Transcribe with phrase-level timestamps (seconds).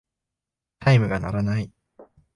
[0.81, 1.71] チャイムが鳴らない。